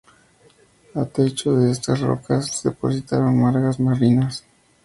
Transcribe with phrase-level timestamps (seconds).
[0.95, 4.43] A techo de estas rocas se depositaron margas marinas.